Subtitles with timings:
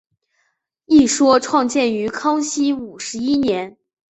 [0.87, 3.77] 一说创建于康熙五十一年。